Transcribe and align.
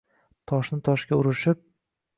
Toshni-toshga 0.51 1.21
urishib 1.21 1.65